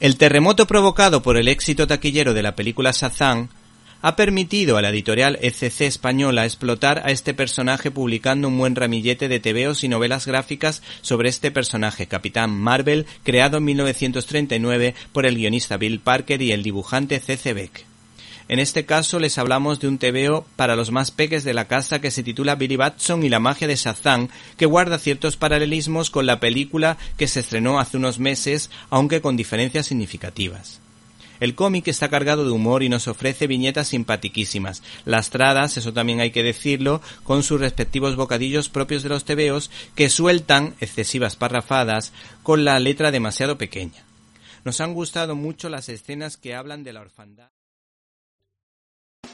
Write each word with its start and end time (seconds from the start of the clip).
El 0.00 0.16
terremoto 0.16 0.66
provocado 0.66 1.20
por 1.20 1.36
el 1.36 1.46
éxito 1.46 1.86
taquillero 1.86 2.32
de 2.32 2.42
la 2.42 2.56
película 2.56 2.90
Shazam 2.90 3.48
ha 4.00 4.16
permitido 4.16 4.78
a 4.78 4.82
la 4.82 4.88
editorial 4.88 5.38
ECC 5.42 5.82
española 5.82 6.46
explotar 6.46 7.02
a 7.04 7.10
este 7.10 7.34
personaje 7.34 7.90
publicando 7.90 8.48
un 8.48 8.56
buen 8.56 8.76
ramillete 8.76 9.28
de 9.28 9.40
tebeos 9.40 9.84
y 9.84 9.88
novelas 9.88 10.26
gráficas 10.26 10.82
sobre 11.02 11.28
este 11.28 11.50
personaje, 11.50 12.06
Capitán 12.06 12.50
Marvel, 12.50 13.04
creado 13.24 13.58
en 13.58 13.64
1939 13.64 14.94
por 15.12 15.26
el 15.26 15.36
guionista 15.36 15.76
Bill 15.76 16.00
Parker 16.00 16.40
y 16.40 16.52
el 16.52 16.62
dibujante 16.62 17.20
C.C. 17.20 17.52
Beck. 17.52 17.89
En 18.50 18.58
este 18.58 18.84
caso 18.84 19.20
les 19.20 19.38
hablamos 19.38 19.78
de 19.78 19.86
un 19.86 19.98
tebeo 19.98 20.44
para 20.56 20.74
los 20.74 20.90
más 20.90 21.12
peques 21.12 21.44
de 21.44 21.54
la 21.54 21.68
casa 21.68 22.00
que 22.00 22.10
se 22.10 22.24
titula 22.24 22.56
Billy 22.56 22.74
Batson 22.74 23.22
y 23.22 23.28
la 23.28 23.38
magia 23.38 23.68
de 23.68 23.76
Shazam, 23.76 24.26
que 24.56 24.66
guarda 24.66 24.98
ciertos 24.98 25.36
paralelismos 25.36 26.10
con 26.10 26.26
la 26.26 26.40
película 26.40 26.98
que 27.16 27.28
se 27.28 27.38
estrenó 27.38 27.78
hace 27.78 27.96
unos 27.96 28.18
meses, 28.18 28.68
aunque 28.90 29.20
con 29.20 29.36
diferencias 29.36 29.86
significativas. 29.86 30.80
El 31.38 31.54
cómic 31.54 31.86
está 31.86 32.08
cargado 32.08 32.44
de 32.44 32.50
humor 32.50 32.82
y 32.82 32.88
nos 32.88 33.06
ofrece 33.06 33.46
viñetas 33.46 33.86
simpatiquísimas, 33.86 34.82
lastradas, 35.04 35.76
eso 35.76 35.92
también 35.92 36.18
hay 36.18 36.32
que 36.32 36.42
decirlo, 36.42 37.00
con 37.22 37.44
sus 37.44 37.60
respectivos 37.60 38.16
bocadillos 38.16 38.68
propios 38.68 39.04
de 39.04 39.10
los 39.10 39.24
tebeos 39.24 39.70
que 39.94 40.10
sueltan 40.10 40.74
excesivas 40.80 41.36
parrafadas 41.36 42.12
con 42.42 42.64
la 42.64 42.80
letra 42.80 43.12
demasiado 43.12 43.58
pequeña. 43.58 44.04
Nos 44.64 44.80
han 44.80 44.92
gustado 44.92 45.36
mucho 45.36 45.68
las 45.68 45.88
escenas 45.88 46.36
que 46.36 46.56
hablan 46.56 46.82
de 46.82 46.94
la 46.94 47.02
orfandad. 47.02 47.50